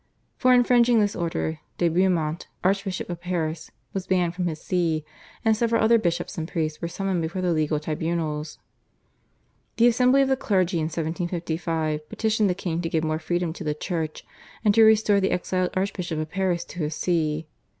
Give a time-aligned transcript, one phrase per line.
[0.35, 5.05] For infringing this order de Beaumont, Archbishop of Paris, was banished from his See,
[5.45, 8.57] and several other bishops and priests were summoned before the legal tribunals.
[9.77, 13.63] The Assembly of the Clergy in 1755 petitioned the king to give more freedom to
[13.63, 14.25] the Church,
[14.65, 17.45] and to restore the exiled Archbishop of Paris to his See.